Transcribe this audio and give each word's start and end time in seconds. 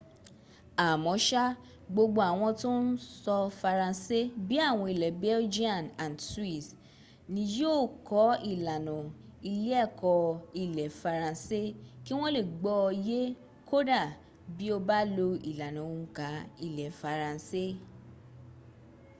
àmọ́sá 0.87 1.43
gbogbo 1.93 2.19
àwọn 2.31 2.51
tó 2.61 2.69
ń 2.83 2.85
sọ 3.21 3.35
faransé 3.59 4.19
bí 4.47 4.55
i 4.61 4.63
àwọn 4.69 4.87
ilẹ̀ 4.93 5.15
belgian 5.25 5.81
and 6.03 6.15
swiss 6.29 6.65
ni 7.33 7.41
yí 7.53 7.63
ò 7.79 7.81
kọ́ 8.07 8.29
ìlànà 8.51 8.93
ilé 9.51 9.73
ẹ̀kọ́ 9.85 10.19
ilẹ̀ 10.63 10.89
faransé 11.01 11.59
kí 12.05 12.13
wọ́n 12.19 12.33
lè 12.37 12.41
gbọ́ 12.59 12.75
ọ 12.87 12.89
yé 13.07 13.21
kódà 13.69 14.01
bí 14.55 14.65
o 14.75 14.77
bá 14.87 14.99
lo 15.15 15.27
ìlànà 15.49 15.81
òǹkà 15.93 16.27
ilẹ̀ 16.65 16.91
faransé 17.01 17.63